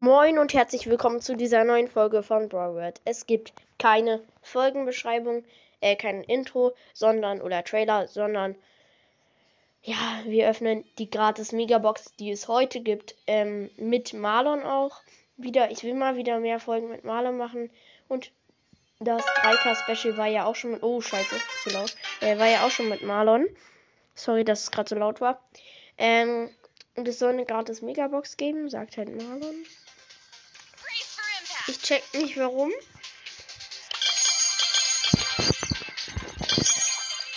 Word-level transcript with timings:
Moin 0.00 0.38
und 0.38 0.54
herzlich 0.54 0.88
willkommen 0.88 1.20
zu 1.20 1.36
dieser 1.36 1.64
neuen 1.64 1.88
Folge 1.88 2.22
von 2.22 2.48
Broward. 2.48 3.00
Es 3.04 3.26
gibt 3.26 3.52
keine 3.80 4.22
Folgenbeschreibung, 4.42 5.44
äh, 5.80 5.96
kein 5.96 6.22
Intro, 6.22 6.72
sondern 6.94 7.40
oder 7.40 7.64
Trailer, 7.64 8.06
sondern 8.06 8.54
ja, 9.82 9.96
wir 10.24 10.48
öffnen 10.48 10.84
die 10.98 11.10
gratis 11.10 11.50
Megabox, 11.50 12.12
die 12.20 12.30
es 12.30 12.46
heute 12.46 12.78
gibt, 12.80 13.16
ähm, 13.26 13.70
mit 13.76 14.12
Marlon 14.12 14.62
auch 14.62 15.00
wieder. 15.36 15.72
Ich 15.72 15.82
will 15.82 15.94
mal 15.94 16.14
wieder 16.14 16.38
mehr 16.38 16.60
Folgen 16.60 16.90
mit 16.90 17.02
Marlon 17.02 17.36
machen 17.36 17.68
und 18.06 18.30
das 19.00 19.24
3K 19.42 19.74
Special 19.74 20.16
war 20.16 20.28
ja 20.28 20.44
auch 20.44 20.54
schon 20.54 20.70
mit, 20.70 20.84
oh 20.84 21.00
scheiße, 21.00 21.34
zu 21.64 21.70
laut, 21.70 21.96
äh, 22.20 22.38
war 22.38 22.46
ja 22.46 22.64
auch 22.64 22.70
schon 22.70 22.88
mit 22.88 23.02
Marlon. 23.02 23.48
Sorry, 24.14 24.44
dass 24.44 24.62
es 24.62 24.70
gerade 24.70 24.90
so 24.90 24.94
laut 24.94 25.20
war. 25.20 25.42
Ähm, 25.96 26.50
und 26.94 27.08
es 27.08 27.18
soll 27.18 27.32
eine 27.32 27.46
gratis 27.46 27.82
Megabox 27.82 28.36
geben, 28.36 28.68
sagt 28.70 28.96
halt 28.96 29.08
Marlon. 29.08 29.56
Ich 31.68 31.82
check 31.82 32.02
nicht 32.14 32.38
warum. 32.38 32.72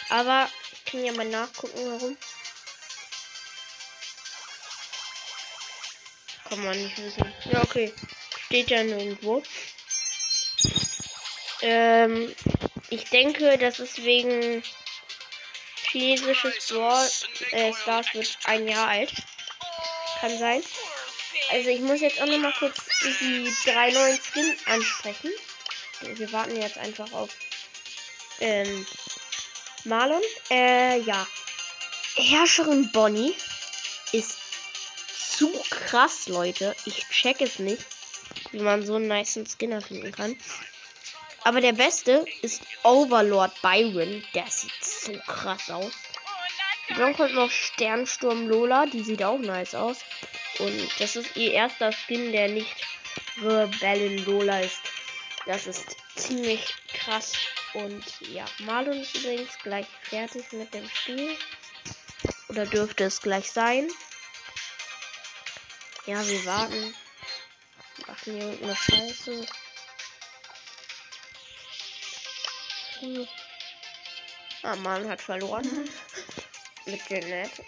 Aber 0.08 0.50
ich 0.72 0.86
kann 0.86 1.04
ja 1.04 1.12
mal 1.12 1.26
nachgucken, 1.26 1.80
warum. 1.86 2.18
Kann 6.48 6.64
man 6.64 6.82
nicht 6.82 6.98
wissen. 6.98 7.34
Ja, 7.52 7.62
okay. 7.62 7.94
Steht 8.46 8.70
ja 8.70 8.84
nirgendwo. 8.84 9.44
Ähm, 11.62 12.34
ich 12.90 13.10
denke, 13.10 13.58
das 13.58 13.80
ist 13.80 14.04
wegen 14.04 14.64
chinesisches 15.92 16.68
Brawl 16.68 17.10
äh, 17.52 17.74
Stars 17.74 18.14
wird 18.14 18.38
ein 18.46 18.68
Jahr 18.68 18.88
alt. 18.88 19.14
Kann 20.20 20.38
sein. 20.38 20.64
Also 21.52 21.70
ich 21.70 21.82
muss 21.82 22.02
jetzt 22.02 22.22
auch 22.22 22.28
noch 22.28 22.38
mal 22.38 22.54
kurz 22.58 22.78
die 23.02 23.54
drei 23.66 23.92
neuen 23.92 24.20
Skins 24.20 24.68
ansprechen. 24.68 25.32
Wir 26.02 26.32
warten 26.32 26.60
jetzt 26.60 26.78
einfach 26.78 27.12
auf 27.12 27.30
ähm, 28.40 28.86
Marlon. 29.84 30.22
Äh, 30.50 31.00
ja. 31.02 31.28
Herrscherin 32.16 32.92
Bonnie 32.92 33.36
ist 34.12 34.38
zu 35.38 35.52
krass, 35.70 36.28
Leute. 36.28 36.76
Ich 36.86 37.08
check 37.10 37.42
es 37.42 37.60
nicht, 37.60 37.86
wie 38.52 38.60
man 38.60 38.86
so 38.86 38.96
einen 38.96 39.08
nice 39.08 39.40
Skinner 39.48 39.82
finden 39.82 40.12
kann. 40.12 40.36
Aber 41.44 41.62
der 41.62 41.74
beste 41.74 42.26
ist 42.42 42.62
Overlord 42.84 43.62
Byron. 43.62 44.24
Der 44.36 44.48
sieht 44.48 44.84
so 44.84 45.14
krass 45.26 45.70
aus. 45.72 45.92
Dann 46.98 47.16
kommt 47.16 47.34
noch 47.34 47.50
Sternsturm 47.50 48.48
Lola. 48.48 48.86
Die 48.86 49.04
sieht 49.04 49.24
auch 49.24 49.40
nice 49.40 49.74
aus. 49.74 49.98
Und 50.62 51.00
das 51.00 51.16
ist 51.16 51.36
ihr 51.36 51.54
erster 51.54 51.92
Skin, 51.92 52.32
der 52.32 52.50
nicht 52.50 52.76
Rebellen 53.42 54.24
Lola 54.26 54.60
ist. 54.60 54.80
Das 55.48 55.66
ist 55.66 55.98
ziemlich 56.16 56.76
krass. 56.94 57.34
Und 57.74 58.04
ja, 58.22 58.46
Marlon 58.60 59.02
ist 59.02 59.16
übrigens 59.16 59.58
gleich 59.64 59.88
fertig 60.04 60.52
mit 60.52 60.74
dem 60.74 60.88
Spiel. 60.88 61.36
Oder 62.50 62.66
dürfte 62.68 63.06
es 63.06 63.22
gleich 63.22 63.50
sein. 63.50 63.90
Ja, 66.06 66.26
wir 66.28 66.46
warten. 66.46 66.96
Machen 68.08 68.34
hier 68.34 68.44
irgendeine 68.44 68.76
Scheiße. 68.76 69.48
Hm. 73.00 73.28
Ah, 74.64 74.76
Mann 74.76 75.10
hat 75.10 75.22
verloren. 75.22 75.66
mit 76.86 77.08
Jeanette. 77.08 77.64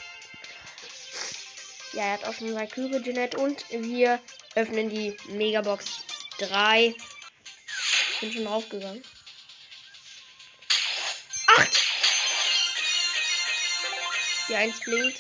Ja, 1.94 2.06
er 2.06 2.14
hat 2.14 2.26
auch 2.26 2.34
schon 2.34 2.52
zwei 2.52 2.66
Kübe, 2.66 3.02
Jeanette. 3.02 3.38
Und 3.38 3.64
wir 3.70 4.20
öffnen 4.56 4.90
die 4.90 5.16
Megabox 5.28 5.86
3. 6.40 6.96
Bin 8.20 8.34
schon 8.34 8.46
draufgegangen. 8.46 9.04
Acht! 11.56 11.80
Die 14.50 14.56
1 14.56 14.80
blinkt. 14.80 15.20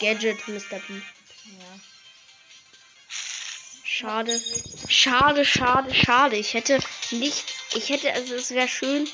Gadget, 0.00 0.46
Mr. 0.46 0.78
P. 0.78 0.92
Ja. 0.94 1.80
Schade. 3.82 4.40
Schade, 4.88 5.44
schade, 5.44 5.92
schade. 5.92 6.36
Ich 6.36 6.54
hätte 6.54 6.78
nicht. 7.10 7.52
Ich 7.74 7.88
hätte, 7.88 8.12
also 8.12 8.36
es 8.36 8.50
wäre 8.52 8.68
schön. 8.68 9.10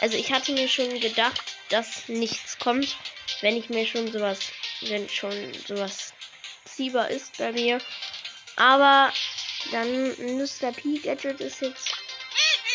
Also 0.00 0.18
ich 0.18 0.30
hatte 0.30 0.52
mir 0.52 0.68
schon 0.68 1.00
gedacht, 1.00 1.42
dass 1.70 2.06
nichts 2.08 2.58
kommt, 2.58 2.98
wenn 3.40 3.56
ich 3.56 3.70
mir 3.70 3.86
schon 3.86 4.12
sowas 4.12 4.40
wenn 4.82 5.08
schon 5.08 5.54
sowas 5.66 6.12
ziehbar 6.64 7.10
ist 7.10 7.38
bei 7.38 7.52
mir. 7.52 7.80
Aber 8.56 9.12
dann 9.70 10.08
Mr. 10.38 10.72
P 10.72 10.98
Gadget 10.98 11.40
ist 11.40 11.60
jetzt 11.62 11.94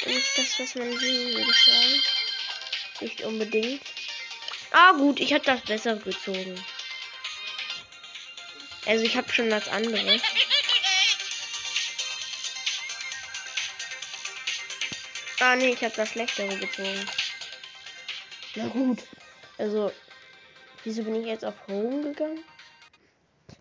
nicht 0.06 0.38
das, 0.38 0.60
was 0.60 0.76
man 0.76 0.90
will, 0.90 1.34
würde 1.36 1.52
ich 1.52 1.64
sagen. 1.64 2.04
Nicht 3.02 3.22
unbedingt. 3.22 3.82
Ah 4.72 4.94
gut, 4.94 5.20
ich 5.20 5.34
habe 5.34 5.44
das 5.44 5.62
besser 5.62 5.96
gezogen. 5.98 6.64
Also 8.86 9.04
ich 9.04 9.16
habe 9.16 9.32
schon 9.32 9.50
das 9.50 9.68
andere. 9.68 10.20
Ah 15.40 15.56
nee, 15.56 15.74
ich 15.74 15.84
habe 15.84 15.96
das 15.96 16.10
schlechtere 16.10 16.56
gezogen. 16.58 17.06
Na 18.56 18.68
gut. 18.68 19.00
Also 19.58 19.92
Wieso 20.84 21.04
bin 21.04 21.16
ich 21.16 21.28
jetzt 21.28 21.46
auf 21.46 21.68
Home 21.68 22.02
gegangen? 22.02 22.40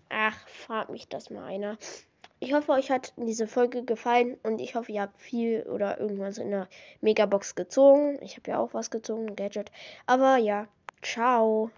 Ach, 0.08 0.36
frag 0.48 0.88
mich 0.88 1.08
das 1.08 1.28
mal 1.28 1.44
einer. 1.44 1.76
Ich 2.38 2.54
hoffe, 2.54 2.72
euch 2.72 2.90
hat 2.90 3.12
diese 3.16 3.46
Folge 3.46 3.84
gefallen 3.84 4.38
und 4.42 4.62
ich 4.62 4.74
hoffe, 4.74 4.90
ihr 4.92 5.02
habt 5.02 5.20
viel 5.20 5.62
oder 5.64 6.00
irgendwas 6.00 6.38
in 6.38 6.50
der 6.50 6.68
Megabox 7.02 7.54
gezogen. 7.54 8.18
Ich 8.22 8.38
habe 8.38 8.50
ja 8.50 8.58
auch 8.58 8.72
was 8.72 8.90
gezogen, 8.90 9.36
Gadget. 9.36 9.70
Aber 10.06 10.38
ja, 10.38 10.66
ciao. 11.02 11.68